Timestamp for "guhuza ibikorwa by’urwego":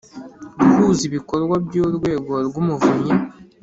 0.59-2.33